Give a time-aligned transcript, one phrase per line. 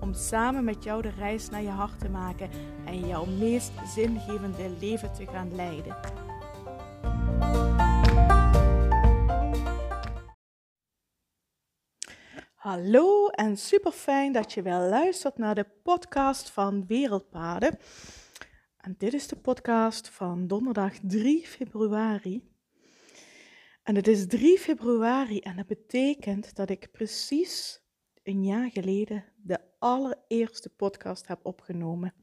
[0.00, 2.50] Om samen met jou de reis naar je hart te maken
[2.86, 5.96] en jouw meest zingevende leven te gaan leiden.
[12.54, 17.78] Hallo en super fijn dat je wel luistert naar de podcast van Wereldpaden.
[18.76, 22.48] En dit is de podcast van donderdag 3 februari.
[23.82, 27.82] En het is 3 februari en dat betekent dat ik precies
[28.22, 29.29] een jaar geleden de
[29.80, 32.14] allereerste podcast heb opgenomen.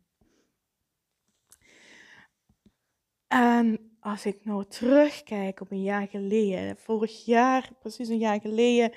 [3.27, 8.93] En als ik nou terugkijk op een jaar geleden, vorig jaar, precies een jaar geleden,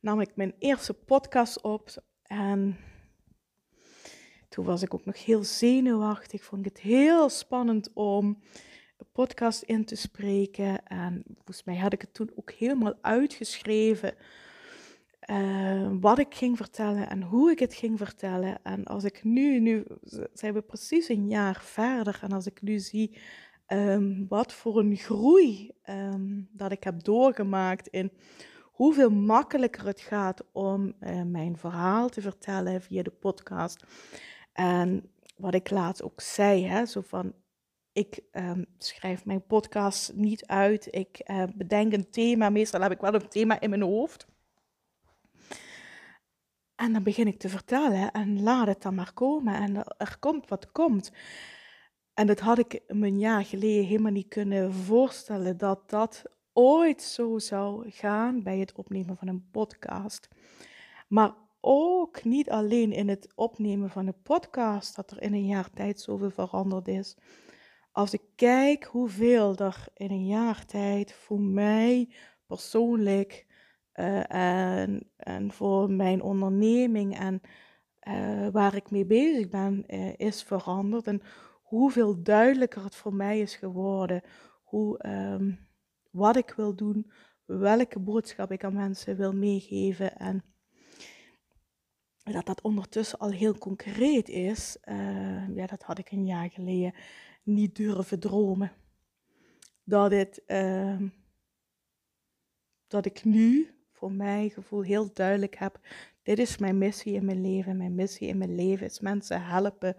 [0.00, 2.02] nam ik mijn eerste podcast op.
[2.22, 2.76] En
[4.48, 6.44] toen was ik ook nog heel zenuwachtig.
[6.44, 8.42] Vond ik het heel spannend om
[8.96, 10.86] een podcast in te spreken.
[10.86, 14.14] En volgens mij had ik het toen ook helemaal uitgeschreven.
[15.30, 18.62] Uh, wat ik ging vertellen en hoe ik het ging vertellen.
[18.62, 19.84] En als ik nu, nu
[20.32, 22.18] zijn we precies een jaar verder.
[22.22, 23.18] En als ik nu zie
[23.66, 28.12] um, wat voor een groei um, dat ik heb doorgemaakt in
[28.64, 33.84] hoeveel makkelijker het gaat om uh, mijn verhaal te vertellen via de podcast.
[34.52, 37.32] En wat ik laatst ook zei, hè, zo van,
[37.92, 43.00] ik um, schrijf mijn podcast niet uit, ik uh, bedenk een thema, meestal heb ik
[43.00, 44.26] wel een thema in mijn hoofd.
[46.78, 50.48] En dan begin ik te vertellen en laat het dan maar komen en er komt
[50.48, 51.12] wat komt.
[52.14, 57.38] En dat had ik een jaar geleden helemaal niet kunnen voorstellen dat dat ooit zo
[57.38, 60.28] zou gaan bij het opnemen van een podcast.
[61.08, 65.70] Maar ook niet alleen in het opnemen van een podcast dat er in een jaar
[65.70, 67.16] tijd zoveel veranderd is.
[67.92, 72.12] Als ik kijk hoeveel er in een jaar tijd voor mij
[72.46, 73.46] persoonlijk
[73.98, 74.32] uh,
[74.80, 77.40] en, en voor mijn onderneming en
[78.08, 81.06] uh, waar ik mee bezig ben, uh, is veranderd.
[81.06, 81.22] En
[81.62, 84.22] hoeveel duidelijker het voor mij is geworden.
[84.62, 85.68] Hoe, um,
[86.10, 87.10] wat ik wil doen,
[87.44, 90.16] welke boodschap ik aan mensen wil meegeven.
[90.16, 90.44] En
[92.22, 96.94] dat dat ondertussen al heel concreet is, uh, ja, dat had ik een jaar geleden
[97.42, 98.72] niet durven dromen.
[99.84, 101.00] Dat, het, uh,
[102.86, 105.80] dat ik nu voor mijn gevoel heel duidelijk heb,
[106.22, 107.76] dit is mijn missie in mijn leven.
[107.76, 109.96] Mijn missie in mijn leven is mensen helpen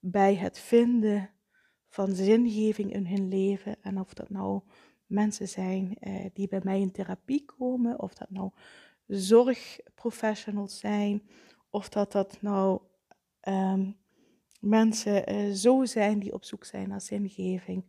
[0.00, 1.30] bij het vinden
[1.88, 3.76] van zingeving in hun leven.
[3.82, 4.60] En of dat nou
[5.06, 8.50] mensen zijn uh, die bij mij in therapie komen, of dat nou
[9.06, 11.22] zorgprofessionals zijn,
[11.70, 12.80] of dat dat nou
[13.48, 13.96] um,
[14.60, 17.84] mensen uh, zo zijn die op zoek zijn naar zingeving.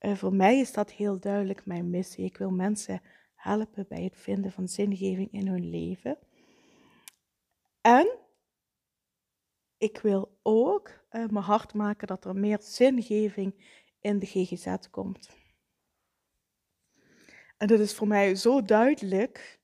[0.00, 2.24] Uh, voor mij is dat heel duidelijk mijn missie.
[2.24, 3.00] Ik wil mensen
[3.44, 6.18] helpen bij het vinden van zingeving in hun leven.
[7.80, 8.18] En
[9.78, 13.54] ik wil ook uh, mijn hart maken dat er meer zingeving
[14.00, 15.28] in de GGZ komt.
[17.56, 19.60] En dat is voor mij zo duidelijk.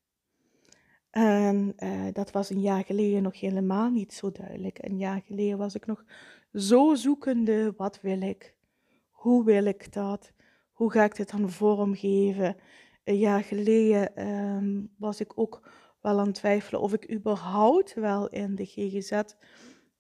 [1.10, 4.78] En uh, dat was een jaar geleden nog helemaal niet zo duidelijk.
[4.80, 6.04] Een jaar geleden was ik nog
[6.52, 8.54] zo zoekende, wat wil ik?
[9.10, 10.32] Hoe wil ik dat?
[10.72, 12.56] Hoe ga ik dit dan vormgeven?
[13.05, 15.69] Een jaar geleden um, was ik ook
[16.00, 19.22] wel aan het twijfelen of ik überhaupt wel in de GGZ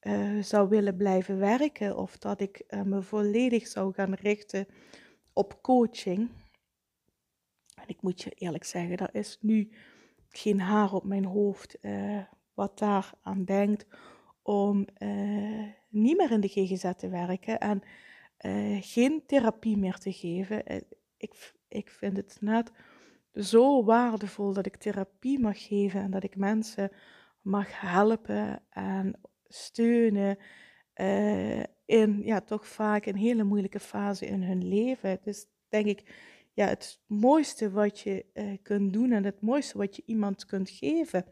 [0.00, 1.96] uh, zou willen blijven werken.
[1.96, 4.66] Of dat ik uh, me volledig zou gaan richten
[5.32, 6.30] op coaching.
[7.74, 9.70] En ik moet je eerlijk zeggen, er is nu
[10.28, 12.22] geen haar op mijn hoofd uh,
[12.54, 13.86] wat daar aan denkt
[14.42, 14.86] om
[15.88, 17.82] niet meer in de GGZ te werken en
[18.82, 20.62] geen therapie meer te geven.
[21.16, 22.70] ik, ik vind het net
[23.34, 26.90] zo waardevol dat ik therapie mag geven en dat ik mensen
[27.40, 30.38] mag helpen en steunen
[31.84, 35.18] in ja, toch vaak een hele moeilijke fase in hun leven.
[35.22, 36.14] Dus denk ik
[36.52, 40.70] ja, het mooiste wat je uh, kunt doen en het mooiste wat je iemand kunt
[40.70, 41.24] geven.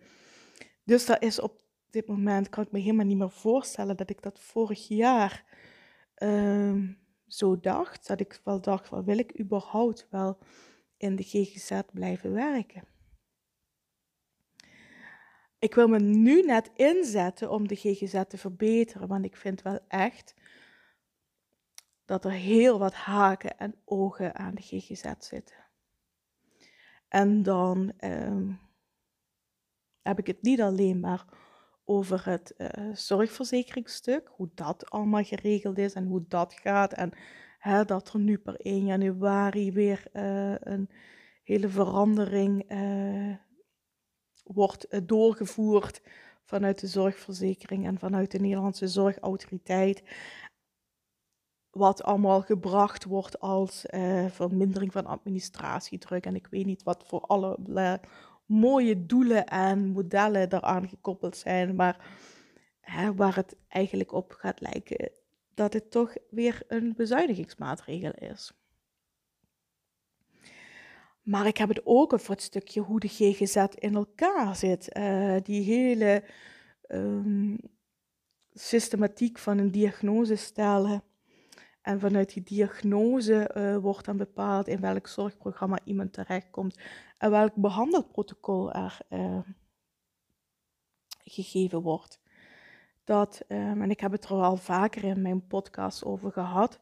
[0.85, 4.23] Dus dat is op dit moment, kan ik me helemaal niet meer voorstellen dat ik
[4.23, 5.45] dat vorig jaar
[6.19, 6.89] uh,
[7.27, 8.07] zo dacht.
[8.07, 10.39] Dat ik wel dacht, wel, wil ik überhaupt wel
[10.99, 12.83] in de GGZ blijven werken?
[15.59, 19.79] Ik wil me nu net inzetten om de GGZ te verbeteren, want ik vind wel
[19.89, 20.35] echt
[22.05, 25.57] dat er heel wat haken en ogen aan de GGZ zitten.
[27.09, 28.53] En dan ehm,
[30.03, 31.25] heb ik het niet alleen maar
[31.85, 36.93] over het uh, zorgverzekeringsstuk, hoe dat allemaal geregeld is en hoe dat gaat.
[36.93, 37.13] En
[37.59, 40.91] hè, dat er nu per 1 januari weer uh, een
[41.43, 43.37] hele verandering uh,
[44.45, 46.03] wordt doorgevoerd
[46.45, 50.03] vanuit de zorgverzekering en vanuit de Nederlandse Zorgautoriteit.
[51.71, 53.85] Wat allemaal gebracht wordt als
[54.29, 56.27] vermindering van administratiedruk.
[56.27, 57.59] En ik weet niet wat voor alle
[58.49, 62.19] mooie doelen en modellen eraan gekoppeld zijn, maar
[62.81, 65.11] hè, waar het eigenlijk op gaat lijken
[65.59, 68.53] dat het toch weer een bezuinigingsmaatregel is.
[71.23, 74.97] Maar ik heb het ook over het stukje hoe de GGZ in elkaar zit.
[74.97, 76.25] Uh, die hele
[76.89, 77.59] um,
[78.53, 81.03] systematiek van een diagnose stellen.
[81.83, 86.79] En vanuit die diagnose uh, wordt dan bepaald in welk zorgprogramma iemand terechtkomt
[87.19, 89.39] en welk behandelprotocol er uh,
[91.25, 92.21] gegeven wordt.
[93.09, 96.79] Dat, um, en ik heb het er al vaker in mijn podcast over gehad,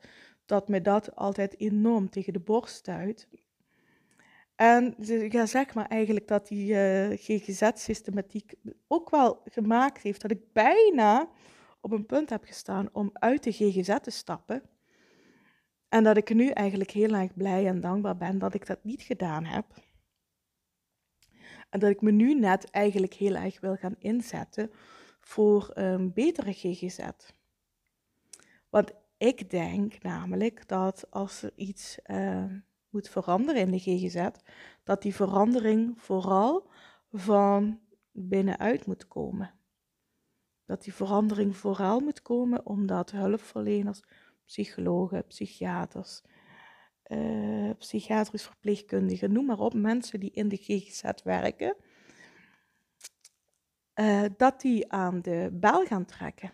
[0.47, 3.29] dat me dat altijd enorm tegen de borst stuit.
[4.55, 4.95] En
[5.29, 8.55] ja, zeg maar eigenlijk dat die eh, GGZ-systematiek
[8.87, 11.29] ook wel gemaakt heeft dat ik bijna
[11.81, 14.63] op een punt heb gestaan om uit de GGZ te stappen.
[15.89, 19.03] En dat ik nu eigenlijk heel erg blij en dankbaar ben dat ik dat niet
[19.03, 19.67] gedaan heb.
[21.71, 24.71] En dat ik me nu net eigenlijk heel erg wil gaan inzetten
[25.27, 27.09] voor een betere GGZ.
[28.71, 32.45] Want ik denk namelijk dat als er iets uh,
[32.89, 34.29] moet veranderen in de GGZ,
[34.85, 36.71] dat die verandering vooral
[37.13, 37.81] van
[38.13, 39.55] binnenuit moet komen.
[40.65, 44.03] Dat die verandering vooral moet komen omdat hulpverleners
[44.45, 46.23] psychologen, psychiaters,
[47.07, 51.77] uh, psychiatrisch verpleegkundigen, noem maar op, mensen die in de GGZ werken,
[54.01, 56.53] uh, dat die aan de bel gaan trekken.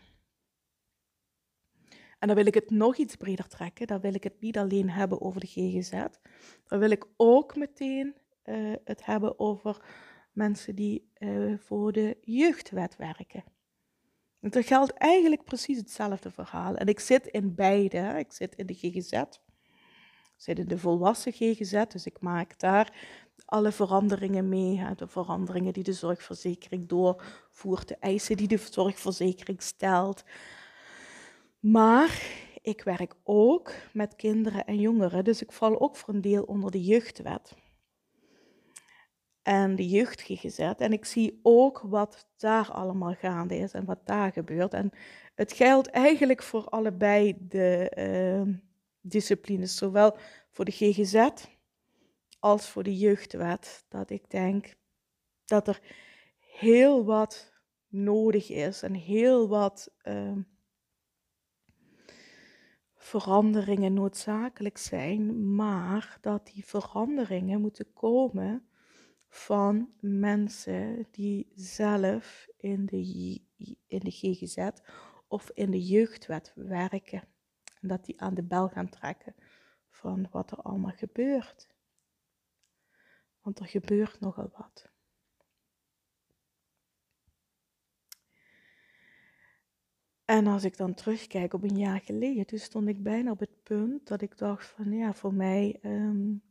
[2.19, 3.87] En dan wil ik het nog iets breder trekken.
[3.87, 5.91] Dan wil ik het niet alleen hebben over de GGZ.
[6.67, 9.85] Dan wil ik ook meteen uh, het hebben over
[10.33, 13.45] mensen die uh, voor de jeugdwet werken.
[14.39, 16.75] Want er geldt eigenlijk precies hetzelfde verhaal.
[16.75, 18.15] En ik zit in beide.
[18.19, 19.13] Ik zit in de GGZ.
[19.13, 22.95] Ik zit in de volwassen GGZ, dus ik maak daar
[23.53, 24.95] alle veranderingen mee.
[24.97, 30.25] De veranderingen die de zorgverzekering doorvoert, de eisen die de zorgverzekering stelt.
[31.61, 32.23] Maar
[32.63, 36.71] ik werk ook met kinderen en jongeren, dus ik val ook voor een deel onder
[36.71, 37.55] de jeugdwet
[39.43, 40.81] en de jeugd gezet.
[40.81, 44.75] En ik zie ook wat daar allemaal gaande is en wat daar gebeurt.
[44.75, 44.91] En
[45.35, 47.93] het geldt eigenlijk voor allebei de
[48.47, 48.55] uh,
[49.01, 50.17] disciplines, zowel
[50.51, 51.29] voor de GGZ
[52.43, 53.85] als voor de jeugdwet.
[53.89, 54.75] Dat ik denk
[55.45, 55.81] dat er
[56.39, 57.53] heel wat
[57.89, 60.37] nodig is en heel wat uh,
[62.95, 68.67] veranderingen noodzakelijk zijn, maar dat die veranderingen moeten komen
[69.29, 73.41] van mensen die zelf in de,
[73.87, 74.69] in de GGZ
[75.29, 77.23] of in de jeugdwet werken.
[77.81, 79.35] En dat die aan de bel gaan trekken
[79.91, 81.72] van wat er allemaal gebeurt.
[83.43, 84.91] Want er gebeurt nogal wat.
[90.25, 93.63] En als ik dan terugkijk op een jaar geleden, toen stond ik bijna op het
[93.63, 96.43] punt dat ik dacht van ja, voor mij um,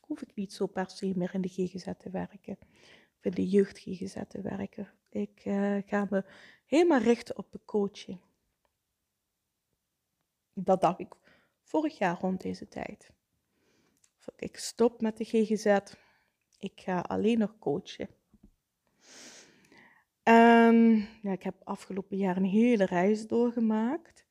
[0.00, 2.58] hoef ik niet zo per se meer in de GGZ te werken.
[3.16, 4.92] Of in de jeugd GGZ te werken.
[5.10, 6.24] Ik uh, ga me
[6.66, 8.20] helemaal richten op de coaching.
[10.52, 11.14] Dat dacht ik
[11.60, 13.10] vorig jaar rond deze tijd.
[14.36, 15.78] Ik stop met de GGZ.
[16.58, 18.08] Ik ga alleen nog coachen.
[20.22, 24.26] En ja, ik heb afgelopen jaar een hele reis doorgemaakt.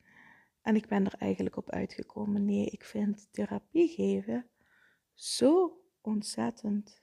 [0.61, 2.45] En ik ben er eigenlijk op uitgekomen.
[2.45, 4.49] Nee, ik vind therapie geven
[5.13, 6.99] zo ontzettend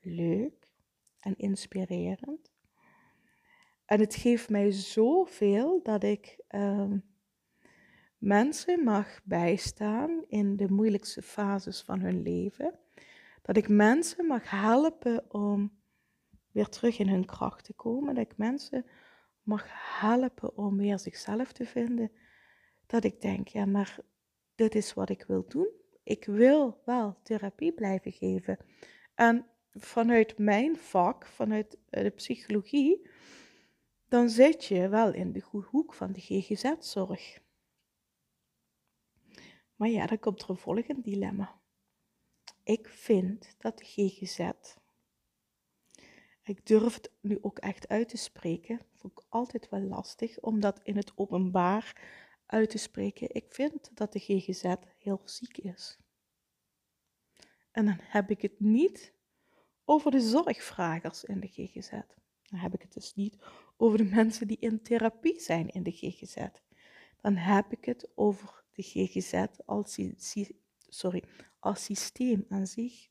[0.00, 0.72] leuk
[1.18, 2.52] en inspirerend.
[3.84, 6.92] En het geeft mij zoveel dat ik uh,
[8.18, 12.78] mensen mag bijstaan in de moeilijkste fases van hun leven.
[13.42, 15.78] Dat ik mensen mag helpen om
[16.50, 18.14] weer terug in hun kracht te komen.
[18.14, 18.86] Dat ik mensen
[19.42, 19.64] mag
[20.00, 22.12] helpen om weer zichzelf te vinden.
[22.86, 23.98] Dat ik denk, ja, maar
[24.54, 25.80] dit is wat ik wil doen
[26.10, 28.58] ik wil wel therapie blijven geven.
[29.14, 33.08] En vanuit mijn vak, vanuit eh, de psychologie,
[34.08, 37.38] dan zit je wel in de hoek van de GGZ-zorg.
[39.74, 41.59] Maar ja, dan komt er een volgend dilemma.
[42.62, 44.50] Ik vind dat de GGZ,
[46.42, 50.60] ik durf het nu ook echt uit te spreken, vond ik altijd wel lastig om
[50.60, 52.00] dat in het openbaar
[52.46, 53.34] uit te spreken.
[53.34, 55.98] Ik vind dat de GGZ heel ziek is.
[57.70, 59.14] En dan heb ik het niet
[59.84, 61.90] over de zorgvragers in de GGZ.
[62.42, 63.36] Dan heb ik het dus niet
[63.76, 66.36] over de mensen die in therapie zijn in de GGZ.
[67.20, 69.98] Dan heb ik het over de GGZ als,
[70.90, 71.24] sorry,
[71.58, 73.08] als systeem aan zich.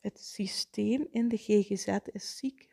[0.00, 2.70] Het systeem in de GGZ is ziek.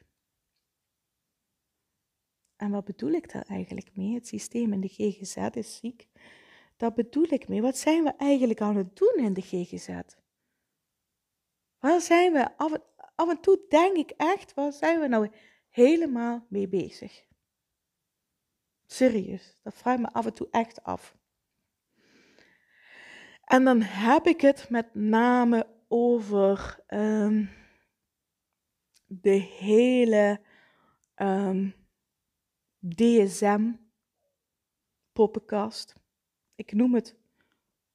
[2.55, 4.13] En wat bedoel ik daar eigenlijk mee?
[4.13, 6.07] Het systeem in de GGZ is ziek.
[6.77, 7.61] Dat bedoel ik mee.
[7.61, 10.01] Wat zijn we eigenlijk aan het doen in de GGZ?
[11.79, 12.83] Waar zijn we af en,
[13.15, 15.31] af en toe denk ik echt, waar zijn we nou
[15.69, 17.25] helemaal mee bezig?
[18.85, 21.16] Serieus, dat vraag ik me af en toe echt af.
[23.47, 27.45] En dan heb ik het met name over ehm,
[29.05, 30.41] de hele
[31.15, 31.75] um,
[32.79, 33.71] DSM
[35.13, 35.93] poppenkast.
[36.55, 37.15] Ik noem het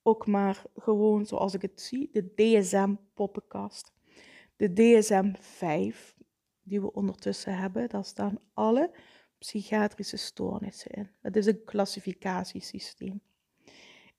[0.02, 3.92] ook maar gewoon zoals ik het zie, de DSM poppenkast.
[4.56, 6.16] De DSM 5
[6.62, 8.90] die we ondertussen hebben, daar staan alle
[9.38, 11.10] psychiatrische stoornissen in.
[11.20, 13.22] Dat is een klassificatiesysteem.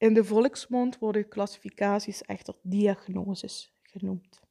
[0.03, 4.41] In de volksmond worden klassificaties echter diagnoses genoemd.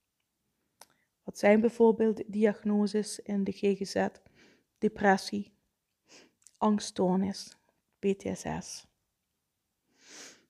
[1.22, 4.06] Wat zijn bijvoorbeeld diagnoses in de GGZ?
[4.78, 5.52] Depressie,
[6.58, 7.56] angststoornis,
[7.98, 8.86] PTSS,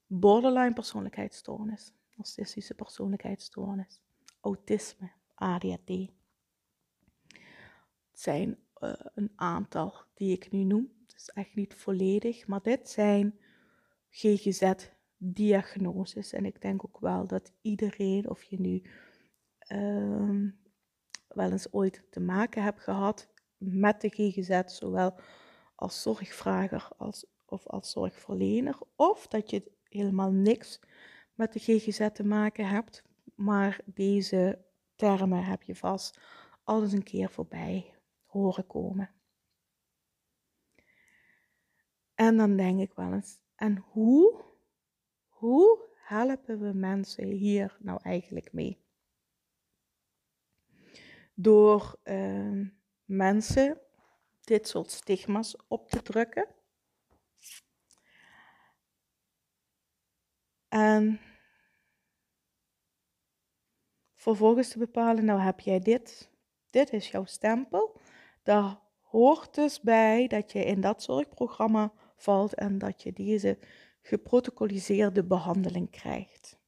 [0.06, 4.00] borderline persoonlijkheidsstoornis, narcistische persoonlijkheidsstoornis,
[4.40, 5.88] autisme, ADHD.
[8.11, 10.92] Het zijn uh, een aantal die ik nu noem.
[11.06, 13.40] Het is echt niet volledig, maar dit zijn
[14.12, 16.33] GGZ-diagnoses.
[16.33, 18.83] En ik denk ook wel dat iedereen, of je nu
[19.69, 20.50] uh,
[21.28, 25.19] wel eens ooit te maken hebt gehad met de GGZ, zowel
[25.75, 30.81] als zorgvrager als, of als zorgverlener, of dat je helemaal niks
[31.35, 33.02] met de GGZ te maken hebt,
[33.35, 34.64] maar deze
[34.95, 36.21] termen heb je vast
[36.64, 39.11] al eens een keer voorbij horen komen.
[42.14, 44.45] En dan denk ik wel eens, en hoe,
[45.28, 48.85] hoe helpen we mensen hier nou eigenlijk mee?
[51.35, 52.66] Door uh,
[53.04, 53.81] mensen
[54.40, 56.47] dit soort stigma's op te drukken.
[60.69, 61.21] En
[64.14, 66.31] vervolgens te bepalen, nou heb jij dit,
[66.71, 68.00] dit is jouw stempel.
[68.42, 71.92] Daar hoort dus bij dat je in dat zorgprogramma
[72.23, 73.59] valt en dat je deze
[74.02, 76.61] geprotocoliseerde behandeling krijgt.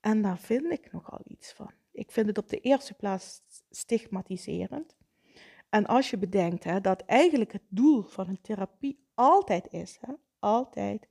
[0.00, 1.70] En daar vind ik nogal iets van.
[1.92, 4.96] Ik vind het op de eerste plaats stigmatiserend.
[5.68, 10.12] En als je bedenkt hè, dat eigenlijk het doel van een therapie altijd is, hè,
[10.38, 11.08] altijd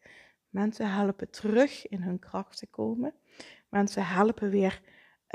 [0.50, 3.14] mensen helpen terug in hun kracht te komen,
[3.70, 4.82] mensen helpen weer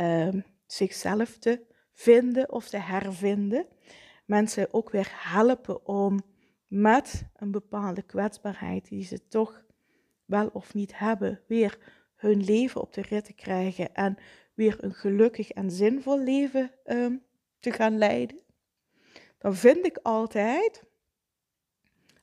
[0.01, 1.70] uh, zichzelf te
[2.01, 3.67] vinden of te hervinden,
[4.25, 6.21] mensen ook weer helpen om
[6.67, 9.63] met een bepaalde kwetsbaarheid die ze toch
[10.25, 11.79] wel of niet hebben, weer
[12.17, 14.17] hun leven op de rit te krijgen en
[14.55, 17.23] weer een gelukkig en zinvol leven um,
[17.59, 18.41] te gaan leiden,
[19.39, 20.85] dan vind ik altijd,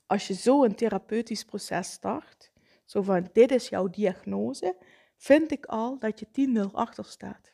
[0.06, 2.50] als je zo een therapeutisch proces start,
[2.84, 4.76] zo van dit is jouw diagnose,
[5.16, 7.50] vind ik al dat je 10-0 achter staat.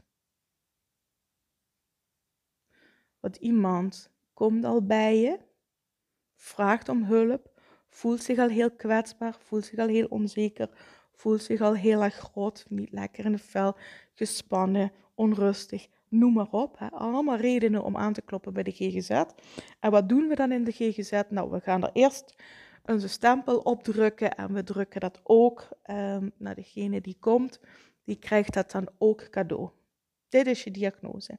[3.24, 5.38] Want iemand komt al bij je,
[6.34, 10.68] vraagt om hulp, voelt zich al heel kwetsbaar, voelt zich al heel onzeker,
[11.12, 13.76] voelt zich al heel erg groot, niet lekker in de vel,
[14.14, 16.78] gespannen, onrustig, noem maar op.
[16.78, 16.90] Hè.
[16.90, 19.10] Allemaal redenen om aan te kloppen bij de GGZ.
[19.80, 21.22] En wat doen we dan in de GGZ?
[21.28, 22.34] Nou, we gaan er eerst
[22.84, 27.60] onze stempel opdrukken en we drukken dat ook um, naar degene die komt.
[28.04, 29.70] Die krijgt dat dan ook cadeau.
[30.28, 31.38] Dit is je diagnose.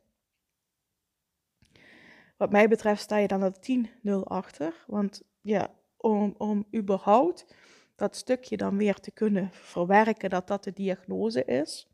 [2.37, 3.53] Wat mij betreft sta je dan er
[4.01, 4.83] 10-0 achter.
[4.87, 7.55] Want ja, om, om überhaupt
[7.95, 11.87] dat stukje dan weer te kunnen verwerken dat dat de diagnose is,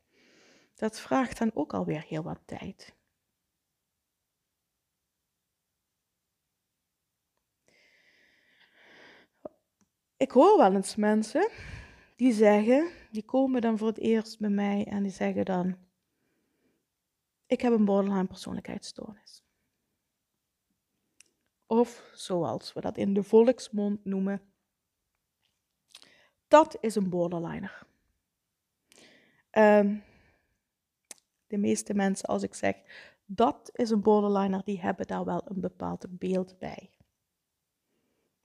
[0.75, 2.95] dat vraagt dan ook alweer heel wat tijd.
[10.17, 11.49] Ik hoor wel eens mensen
[12.15, 15.77] die zeggen, die komen dan voor het eerst bij mij en die zeggen dan,
[17.45, 19.43] ik heb een borderline persoonlijkheidsstoornis.
[21.71, 24.41] Of zoals we dat in de volksmond noemen,
[26.47, 27.87] Dat is een borderliner.
[29.51, 30.03] Um,
[31.47, 32.75] de meeste mensen, als ik zeg
[33.25, 36.91] dat is een borderliner, die hebben daar wel een bepaald beeld bij.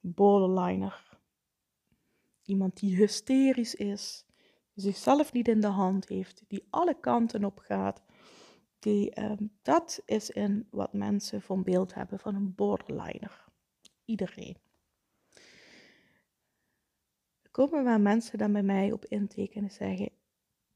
[0.01, 1.19] Borderliner.
[2.45, 4.27] Iemand die hysterisch is,
[4.75, 8.03] zichzelf niet in de hand heeft, die alle kanten op gaat.
[8.87, 13.45] Die, um, dat is in wat mensen van beeld hebben van een borderliner.
[14.05, 14.59] Iedereen.
[17.43, 20.11] Er komen waar mensen dan bij mij op intekenen en zeggen: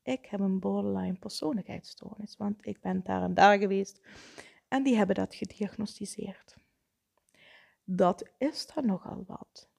[0.03, 4.01] ik heb een borderline persoonlijkheidsstoornis, want ik ben daar en daar geweest
[4.69, 6.57] en die hebben dat gediagnosticeerd.
[7.85, 9.71] Dat is dan nogal wat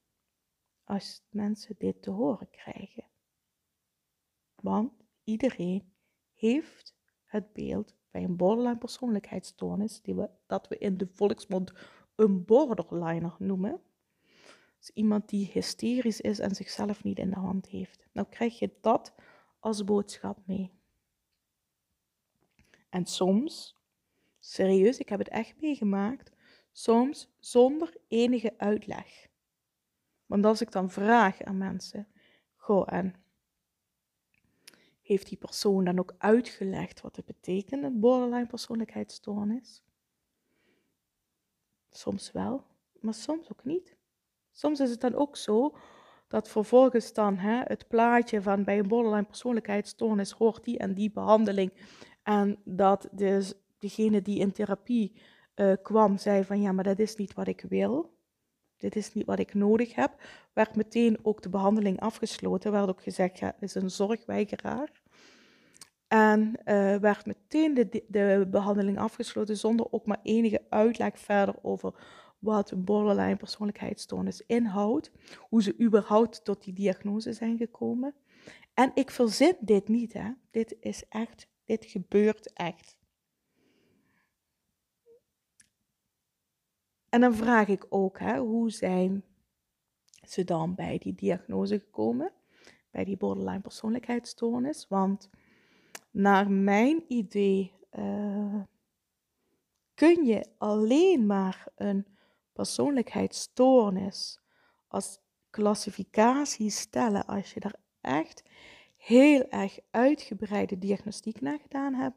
[0.83, 3.05] als mensen dit te horen krijgen.
[4.55, 5.93] Want iedereen
[6.33, 6.95] heeft
[7.25, 11.73] het beeld bij een borderline persoonlijkheidsstoornis, die we, dat we in de volksmond
[12.15, 13.81] een borderliner noemen.
[14.79, 18.07] is iemand die hysterisch is en zichzelf niet in de hand heeft.
[18.11, 19.13] Nou krijg je dat
[19.59, 20.71] als boodschap mee.
[22.89, 23.77] En soms,
[24.39, 26.31] serieus, ik heb het echt meegemaakt,
[26.71, 29.29] soms zonder enige uitleg.
[30.25, 32.07] Want als ik dan vraag aan mensen,
[32.55, 33.15] goh, en
[35.11, 39.83] heeft die persoon dan ook uitgelegd wat het betekent, een borderline persoonlijkheidsstoornis?
[41.89, 42.63] Soms wel,
[42.99, 43.95] maar soms ook niet.
[44.51, 45.75] Soms is het dan ook zo
[46.27, 51.11] dat vervolgens dan hè, het plaatje van bij een borderline persoonlijkheidsstoornis hoort die en die
[51.11, 51.71] behandeling.
[52.23, 55.21] En dat dus degene die in therapie
[55.55, 58.13] uh, kwam zei van ja, maar dat is niet wat ik wil.
[58.77, 60.21] Dit is niet wat ik nodig heb.
[60.53, 62.71] Werd meteen ook de behandeling afgesloten.
[62.71, 65.00] Werd ook gezegd, ja, het is een zorgweigeraar.
[66.11, 71.93] En uh, werd meteen de, de behandeling afgesloten zonder ook maar enige uitleg verder over
[72.39, 78.15] wat een borderline persoonlijkheidsstoornis inhoudt, hoe ze überhaupt tot die diagnose zijn gekomen.
[78.73, 80.31] En ik verzin dit niet, hè.
[80.49, 82.97] Dit is echt, dit gebeurt echt.
[87.09, 89.23] En dan vraag ik ook, hè, hoe zijn
[90.27, 92.31] ze dan bij die diagnose gekomen?
[92.89, 94.87] Bij die borderline persoonlijkheidsstoornis?
[94.89, 95.29] Want
[96.11, 98.61] naar mijn idee uh,
[99.93, 102.05] kun je alleen maar een
[102.53, 104.39] persoonlijkheidsstoornis
[104.87, 105.19] als
[105.49, 108.43] klassificatie stellen als je daar echt
[108.97, 112.15] heel erg uitgebreide diagnostiek naar gedaan hebt.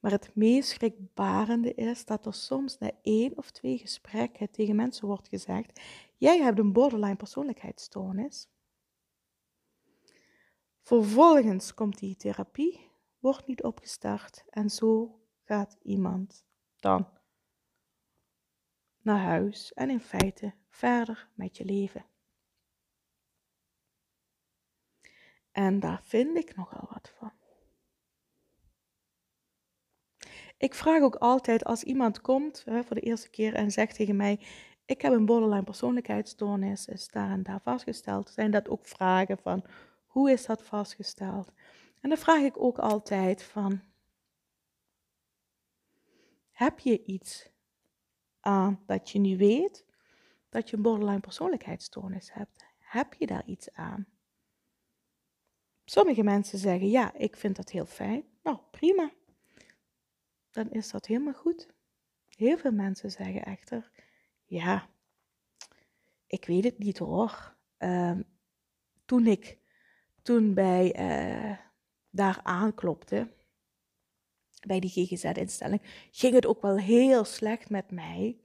[0.00, 5.06] Maar het meest schrikbarende is dat er soms na één of twee gesprekken tegen mensen
[5.06, 5.80] wordt gezegd:
[6.16, 8.48] Jij hebt een borderline persoonlijkheidsstoornis.
[10.90, 16.44] Vervolgens komt die therapie, wordt niet opgestart en zo gaat iemand
[16.76, 17.08] dan
[19.02, 22.04] naar huis en in feite verder met je leven.
[25.52, 27.32] En daar vind ik nogal wat van.
[30.56, 34.16] Ik vraag ook altijd als iemand komt hè, voor de eerste keer en zegt tegen
[34.16, 34.40] mij:
[34.84, 38.30] Ik heb een borderline persoonlijkheidsstoornis, is daar en daar vastgesteld.
[38.30, 39.64] Zijn dat ook vragen van
[40.10, 41.52] hoe is dat vastgesteld?
[42.00, 43.80] En dan vraag ik ook altijd van:
[46.50, 47.48] Heb je iets
[48.40, 49.84] aan dat je nu weet
[50.48, 52.64] dat je een borderline persoonlijkheidsstoornis hebt?
[52.78, 54.06] Heb je daar iets aan?
[55.84, 58.24] Sommige mensen zeggen ja, ik vind dat heel fijn.
[58.42, 59.12] Nou, prima.
[60.50, 61.68] Dan is dat helemaal goed.
[62.28, 63.90] Heel veel mensen zeggen echter
[64.44, 64.88] ja,
[66.26, 67.56] ik weet het niet hoor.
[67.78, 68.18] Uh,
[69.04, 69.59] toen ik
[70.22, 71.56] toen bij uh,
[72.10, 73.28] daar aanklopte,
[74.66, 75.80] bij die GGZ-instelling,
[76.10, 78.36] ging het ook wel heel slecht met mij.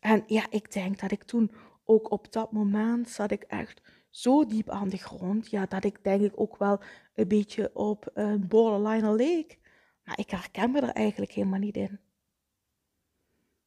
[0.00, 1.50] En ja, ik denk dat ik toen
[1.84, 6.04] ook op dat moment zat ik echt zo diep aan de grond, ja, dat ik
[6.04, 6.80] denk ik ook wel
[7.14, 9.58] een beetje op een borderline leek.
[10.04, 12.00] Maar ik herken me er eigenlijk helemaal niet in.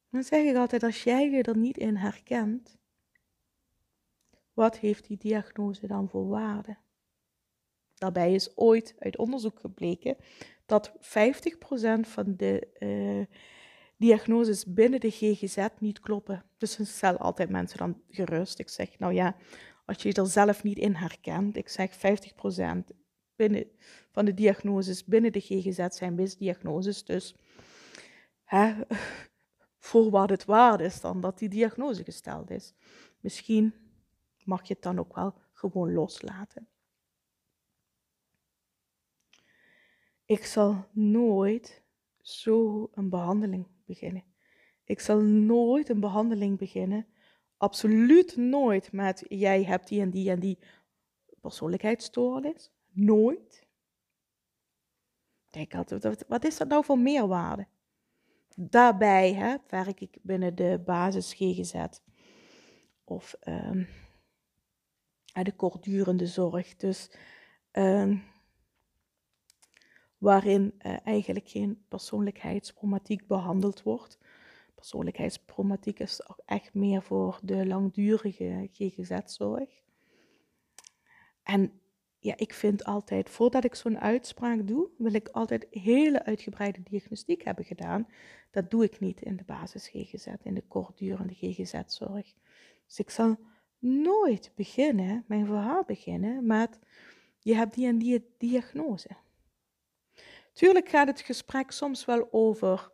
[0.09, 2.77] Dan zeg ik altijd, als jij je er niet in herkent,
[4.53, 6.77] wat heeft die diagnose dan voor waarde?
[7.99, 10.17] Daarbij is ooit uit onderzoek gebleken
[10.65, 10.99] dat 50%
[12.01, 13.35] van de uh,
[13.97, 16.45] diagnoses binnen de GGZ niet kloppen.
[16.57, 18.59] Dus stel altijd mensen dan gerust.
[18.59, 19.35] Ik zeg, nou ja,
[19.85, 21.97] als je je er zelf niet in herkent, ik zeg 50%
[23.35, 23.65] binnen,
[24.11, 27.05] van de diagnoses binnen de GGZ zijn misdiagnoses.
[27.05, 27.35] Dus
[28.43, 28.73] hè,
[29.89, 32.73] voor wat het waard is dan dat die diagnose gesteld is.
[33.19, 33.73] Misschien
[34.43, 36.67] mag je het dan ook wel gewoon loslaten.
[40.29, 41.83] Ik zal nooit
[42.21, 44.23] zo een behandeling beginnen.
[44.83, 47.07] Ik zal nooit een behandeling beginnen.
[47.57, 50.59] Absoluut nooit met jij hebt die en die en die
[51.41, 52.71] persoonlijkheidsstoornis.
[52.91, 53.67] Nooit.
[55.49, 57.67] Denk altijd, wat is dat nou voor meerwaarde?
[58.55, 61.85] Daarbij hè, werk ik binnen de basis GGZ
[63.03, 63.87] of um,
[65.43, 66.75] de kortdurende zorg.
[66.75, 67.11] Dus
[67.71, 68.23] um,
[70.19, 74.17] waarin uh, eigenlijk geen persoonlijkheidsproblematiek behandeld wordt.
[74.75, 79.69] Persoonlijkheidsproblematiek is ook echt meer voor de langdurige GGZ-zorg.
[81.43, 81.71] En
[82.19, 87.43] ja, ik vind altijd, voordat ik zo'n uitspraak doe, wil ik altijd hele uitgebreide diagnostiek
[87.43, 88.07] hebben gedaan.
[88.51, 92.33] Dat doe ik niet in de basis GGZ, in de kortdurende GGZ-zorg.
[92.85, 93.37] Dus ik zal
[93.79, 96.79] nooit beginnen, mijn verhaal beginnen met,
[97.39, 99.09] je hebt die en die diagnose.
[100.59, 102.91] Tuurlijk gaat het gesprek soms wel over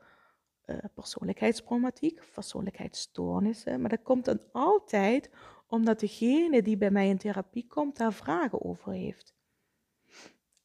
[0.66, 5.30] uh, persoonlijkheidsproblematiek, persoonlijkheidsstoornissen, maar dat komt dan altijd
[5.68, 9.34] omdat degene die bij mij in therapie komt daar vragen over heeft.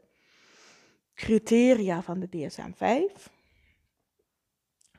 [1.13, 3.29] criteria van de DSM-5.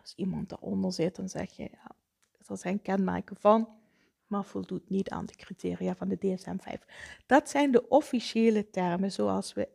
[0.01, 1.91] Als iemand daaronder zit, dan zeg je, ja,
[2.47, 3.69] er zijn kenmerken van,
[4.27, 6.85] maar voldoet niet aan de criteria van de DSM-5.
[7.27, 9.69] Dat zijn de officiële termen zoals we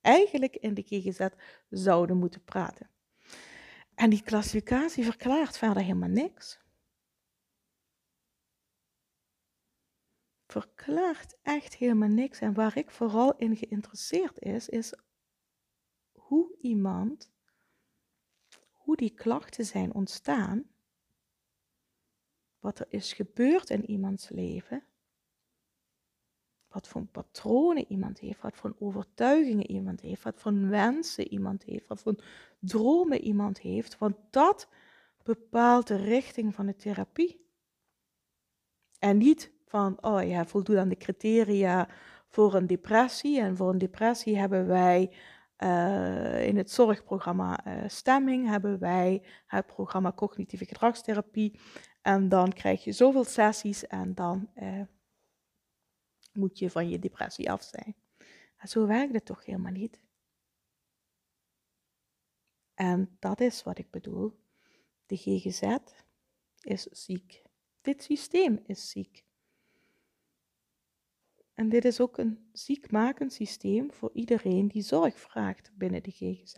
[0.00, 1.26] eigenlijk in de GGZ
[1.70, 2.88] zouden moeten praten.
[3.94, 6.58] En die klassificatie verklaart verder helemaal niks.
[10.50, 12.40] Verklaart echt helemaal niks.
[12.40, 14.94] En waar ik vooral in geïnteresseerd is, is
[16.12, 17.30] hoe iemand
[18.70, 20.70] hoe die klachten zijn ontstaan,
[22.58, 24.84] wat er is gebeurd in iemands leven,
[26.68, 31.86] wat voor patronen iemand heeft, wat voor overtuigingen iemand heeft, wat voor wensen iemand heeft,
[31.86, 32.24] wat voor
[32.58, 34.68] dromen iemand heeft, want dat
[35.22, 37.48] bepaalt de richting van de therapie.
[38.98, 41.88] En niet van, oh ja, voldoet aan de criteria
[42.28, 43.40] voor een depressie.
[43.40, 45.12] En voor een depressie hebben wij
[45.58, 51.60] uh, in het zorgprogramma uh, Stemming hebben wij het programma Cognitieve Gedragstherapie.
[52.02, 54.82] En dan krijg je zoveel sessies en dan uh,
[56.32, 57.94] moet je van je depressie af zijn.
[58.56, 60.00] En zo werkt het toch helemaal niet.
[62.74, 64.40] En dat is wat ik bedoel.
[65.06, 65.76] De GGZ
[66.60, 67.42] is ziek.
[67.80, 69.28] Dit systeem is ziek.
[71.60, 76.54] En dit is ook een ziekmakend systeem voor iedereen die zorg vraagt binnen de GGZ.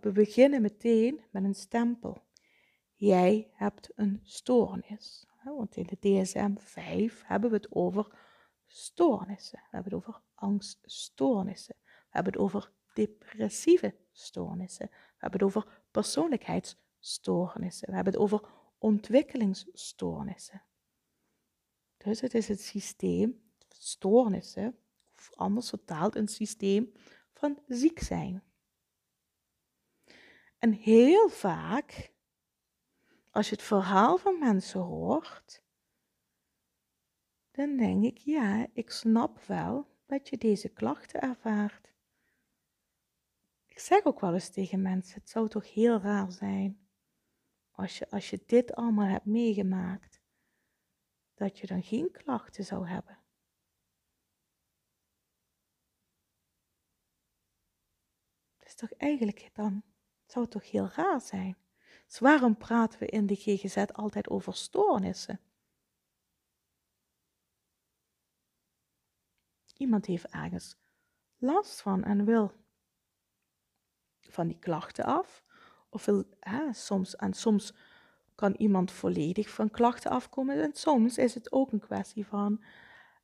[0.00, 2.22] we beginnen meteen met een stempel.
[2.94, 5.26] Jij hebt een stoornis.
[5.44, 8.18] Want in de DSM-5 hebben we het over
[8.66, 9.58] stoornissen.
[9.58, 11.74] We hebben het over angststoornissen.
[11.84, 14.86] We hebben het over depressieve stoornissen.
[14.90, 17.88] We hebben het over persoonlijkheidsstoornissen.
[17.88, 20.62] We hebben het over ontwikkelingsstoornissen.
[21.96, 24.78] Dus het is het systeem stoornissen,
[25.16, 26.92] of anders vertaald een systeem
[27.32, 28.42] van ziek zijn.
[30.58, 32.12] En heel vaak,
[33.30, 35.62] als je het verhaal van mensen hoort,
[37.50, 41.92] dan denk ik, ja, ik snap wel dat je deze klachten ervaart.
[43.66, 46.82] Ik zeg ook wel eens tegen mensen, het zou toch heel raar zijn
[47.72, 50.20] als je, als je dit allemaal hebt meegemaakt,
[51.34, 53.21] dat je dan geen klachten zou hebben.
[58.72, 59.82] Is toch eigenlijk dan,
[60.26, 61.56] zou het toch heel raar zijn?
[62.06, 65.40] Dus waarom praten we in de GGZ altijd over stoornissen?
[69.82, 70.76] iemand heeft ergens
[71.38, 72.52] last van en wil
[74.20, 75.44] van die klachten af.
[75.88, 77.74] Of wil, hè, soms, en soms
[78.34, 80.62] kan iemand volledig van klachten afkomen.
[80.62, 82.62] En soms is het ook een kwestie van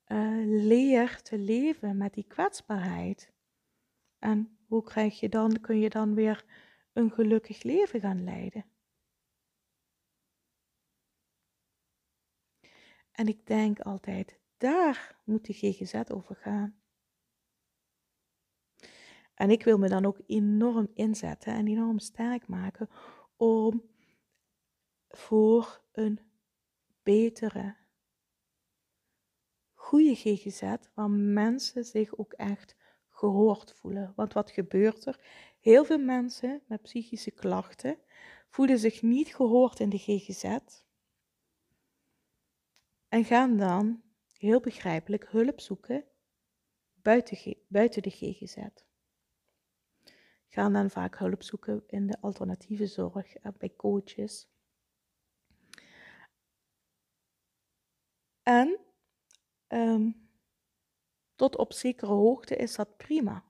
[0.06, 3.32] uh, leer te leven met die kwetsbaarheid.
[4.18, 6.44] En hoe krijg je dan, kun je dan weer
[6.92, 8.64] een gelukkig leven gaan leiden?
[13.10, 16.80] En ik denk altijd, daar moet de GGZ over gaan.
[19.34, 22.88] En ik wil me dan ook enorm inzetten en enorm sterk maken
[23.36, 23.90] om
[25.08, 26.20] voor een
[27.02, 27.76] betere,
[29.74, 32.76] goede GGZ, waar mensen zich ook echt
[33.18, 34.12] gehoord voelen.
[34.16, 35.20] Want wat gebeurt er?
[35.60, 37.98] Heel veel mensen met psychische klachten
[38.48, 40.58] voelen zich niet gehoord in de GGZ
[43.08, 44.02] en gaan dan
[44.32, 46.04] heel begrijpelijk hulp zoeken
[47.02, 48.56] buiten, de GGZ.
[50.48, 54.48] Gaan dan vaak hulp zoeken in de alternatieve zorg, eh, bij coaches.
[58.42, 58.78] En
[59.66, 60.10] ehm,
[61.38, 63.44] tot op zekere hoogte is dat prima.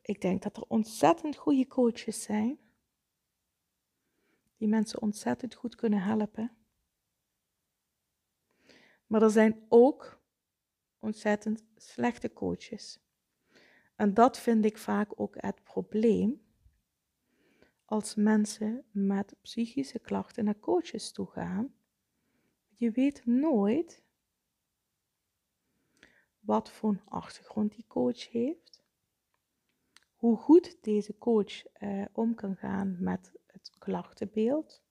[0.00, 2.58] Ik denk dat er ontzettend goede coaches zijn
[4.56, 6.56] die mensen ontzettend goed kunnen helpen.
[9.06, 10.20] Maar er zijn ook
[10.98, 13.00] ontzettend slechte coaches.
[13.96, 16.46] En dat vind ik vaak ook het probleem
[17.84, 21.77] als mensen met psychische klachten naar coaches toe gaan.
[22.78, 24.02] Je weet nooit
[26.40, 28.82] wat voor een achtergrond die coach heeft,
[30.16, 34.82] hoe goed deze coach eh, om kan gaan met het klachtenbeeld.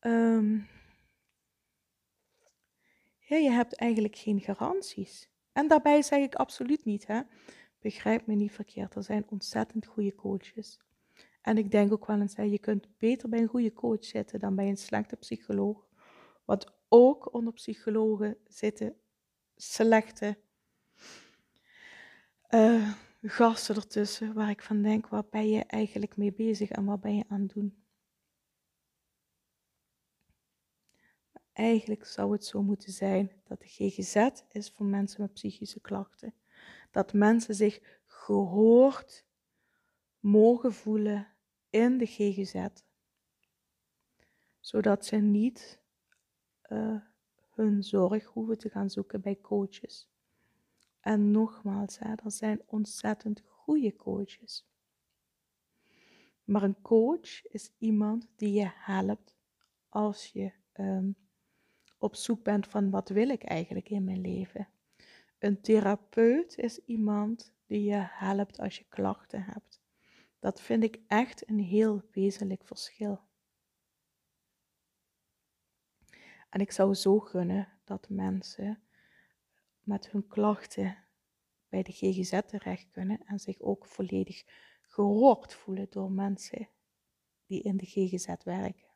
[0.00, 0.68] Um,
[3.18, 5.28] ja, je hebt eigenlijk geen garanties.
[5.52, 7.20] En daarbij zeg ik absoluut niet, hè.
[7.78, 10.80] Begrijp me niet verkeerd, er zijn ontzettend goede coaches.
[11.40, 14.38] En ik denk ook wel eens, hè, je kunt beter bij een goede coach zitten
[14.38, 15.86] dan bij een slechte psycholoog.
[16.44, 18.96] Want ook onder psychologen zitten
[19.56, 20.38] slechte
[22.50, 27.00] uh, gasten ertussen waar ik van denk, waar ben je eigenlijk mee bezig en wat
[27.00, 27.84] ben je aan het doen?
[31.52, 36.34] Eigenlijk zou het zo moeten zijn dat de GGZ is voor mensen met psychische klachten.
[36.90, 39.26] Dat mensen zich gehoord
[40.18, 41.29] mogen voelen
[41.70, 42.66] in de GGZ.
[44.60, 45.80] Zodat ze niet
[46.68, 47.00] uh,
[47.50, 50.08] hun zorg hoeven te gaan zoeken bij coaches.
[51.00, 54.68] En nogmaals, hè, er zijn ontzettend goede coaches.
[56.44, 59.36] Maar een coach is iemand die je helpt
[59.88, 61.16] als je um,
[61.98, 64.68] op zoek bent van wat wil ik eigenlijk in mijn leven.
[65.38, 69.79] Een therapeut is iemand die je helpt als je klachten hebt.
[70.40, 73.20] Dat vind ik echt een heel wezenlijk verschil.
[76.50, 78.82] En ik zou zo gunnen dat mensen
[79.80, 81.04] met hun klachten
[81.68, 84.44] bij de GGZ terecht kunnen en zich ook volledig
[84.82, 86.68] gehoord voelen door mensen
[87.46, 88.88] die in de GGZ werken.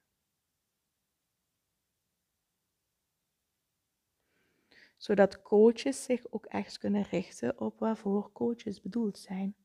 [4.96, 9.63] Zodat coaches zich ook echt kunnen richten op waarvoor coaches bedoeld zijn.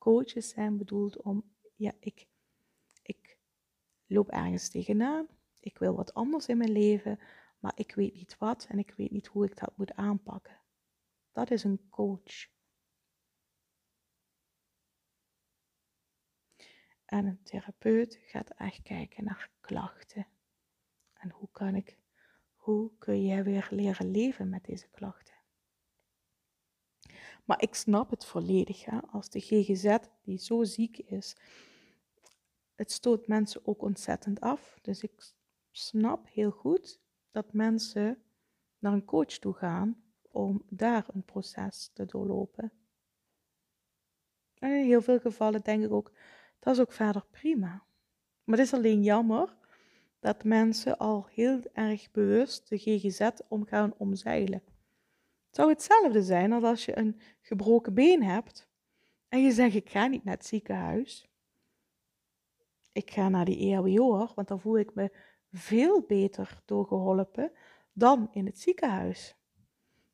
[0.00, 1.44] Coaches zijn bedoeld om,
[1.76, 2.26] ja, ik,
[3.02, 3.38] ik
[4.06, 5.28] loop ergens tegenaan,
[5.60, 7.18] ik wil wat anders in mijn leven,
[7.58, 10.60] maar ik weet niet wat en ik weet niet hoe ik dat moet aanpakken.
[11.32, 12.48] Dat is een coach.
[17.04, 20.26] En een therapeut gaat echt kijken naar klachten.
[21.12, 21.98] En hoe kan ik,
[22.54, 25.29] hoe kun jij weer leren leven met deze klachten?
[27.50, 28.98] Maar ik snap het volledig, hè?
[29.10, 31.36] als de GGZ die zo ziek is,
[32.74, 34.78] het stoot mensen ook ontzettend af.
[34.82, 35.32] Dus ik
[35.70, 38.22] snap heel goed dat mensen
[38.78, 42.72] naar een coach toe gaan om daar een proces te doorlopen.
[44.54, 46.12] En in heel veel gevallen denk ik ook,
[46.58, 47.84] dat is ook verder prima.
[48.44, 49.56] Maar het is alleen jammer
[50.20, 54.62] dat mensen al heel erg bewust de GGZ om gaan omzeilen.
[55.50, 58.68] Zou hetzelfde zijn als als je een gebroken been hebt
[59.28, 61.28] en je zegt ik ga niet naar het ziekenhuis.
[62.92, 65.12] Ik ga naar die EHBO, want dan voel ik me
[65.52, 67.52] veel beter doorgeholpen
[67.92, 69.34] dan in het ziekenhuis.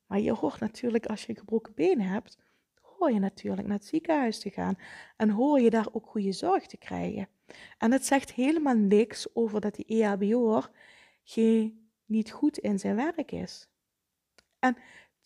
[0.05, 2.37] Maar je hoort natuurlijk als je een gebroken been hebt,
[2.81, 4.77] hoor je natuurlijk naar het ziekenhuis te gaan
[5.17, 7.29] en hoor je daar ook goede zorg te krijgen.
[7.77, 10.65] En het zegt helemaal niks over dat die
[11.23, 13.69] geen, niet goed in zijn werk is.
[14.59, 14.77] En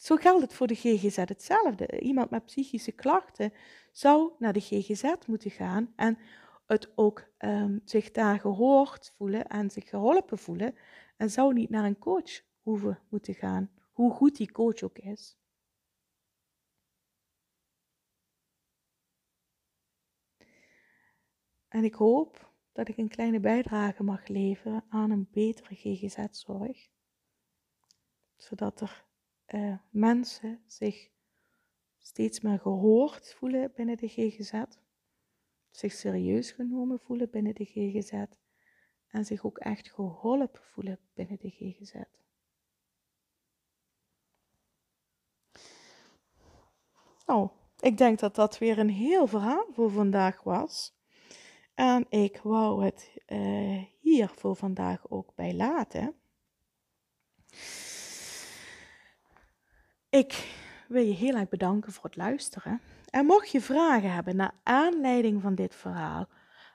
[0.02, 2.00] zo geldt het voor de GGZ hetzelfde.
[2.00, 3.54] Iemand met psychische klachten
[3.92, 6.18] zou naar de GGZ moeten gaan en
[6.66, 10.76] het ook um, zich daar gehoord voelen en zich geholpen voelen
[11.18, 15.40] en zou niet naar een coach hoeven moeten gaan, hoe goed die coach ook is.
[21.68, 26.90] En ik hoop dat ik een kleine bijdrage mag leveren aan een betere GGZ-zorg,
[28.36, 29.10] zodat er
[29.54, 31.10] uh, mensen zich
[32.00, 34.64] steeds meer gehoord voelen binnen de GGZ,
[35.70, 38.26] zich serieus genomen voelen binnen de GGZ
[39.08, 41.94] en zich ook echt geholpen voelen binnen de GGZ.
[47.26, 50.94] Nou, ik denk dat dat weer een heel verhaal voor vandaag was.
[51.74, 56.16] En ik wou het uh, hier voor vandaag ook bij laten.
[60.12, 60.56] Ik
[60.88, 62.82] wil je heel erg bedanken voor het luisteren.
[63.10, 66.28] En mocht je vragen hebben naar aanleiding van dit verhaal,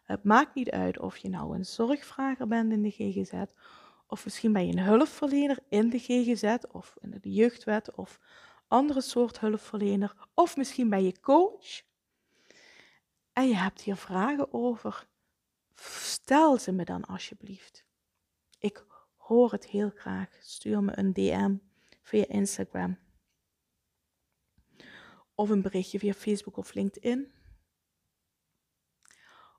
[0.05, 3.33] het maakt niet uit of je nou een zorgvrager bent in de GGZ,
[4.07, 8.21] of misschien ben je een hulpverlener in de GGZ of in de jeugdwet of
[8.69, 11.83] andere soort hulpverlener, of misschien ben je coach
[13.33, 15.07] en je hebt hier vragen over,
[15.75, 17.85] stel ze me dan alsjeblieft.
[18.59, 18.85] Ik
[19.17, 20.29] hoor het heel graag.
[20.41, 21.55] Stuur me een DM
[22.03, 22.99] via Instagram
[25.37, 27.33] of een berichtje via Facebook of LinkedIn.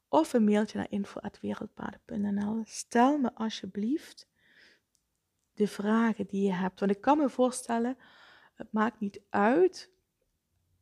[0.10, 2.62] Of een mailtje naar info.wereldpaden.nl.
[2.66, 4.28] Stel me alsjeblieft
[5.54, 6.80] de vragen die je hebt.
[6.80, 7.98] Want ik kan me voorstellen,
[8.54, 9.92] het maakt niet uit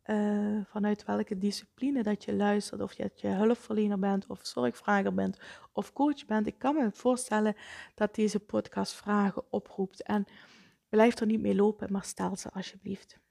[0.05, 2.81] uh, vanuit welke discipline dat je luistert.
[2.81, 5.39] Of je hulpverlener bent, of zorgvrager bent,
[5.73, 6.47] of coach bent.
[6.47, 7.55] Ik kan me voorstellen
[7.95, 10.03] dat deze podcast vragen oproept.
[10.03, 10.25] En
[10.89, 13.23] blijf er niet mee lopen, maar stel ze alsjeblieft.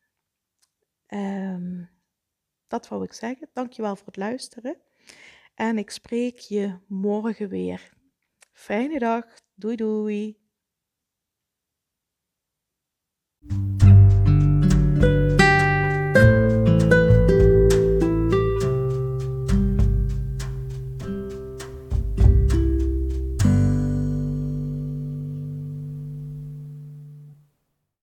[1.15, 1.91] Um,
[2.67, 3.49] dat wou ik zeggen.
[3.53, 4.77] Dankjewel voor het luisteren.
[5.55, 7.93] En ik spreek je morgen weer.
[8.53, 9.25] Fijne dag.
[9.55, 10.44] Doei doei.